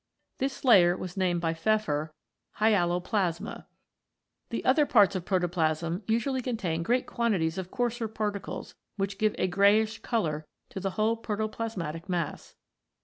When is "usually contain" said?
6.07-6.81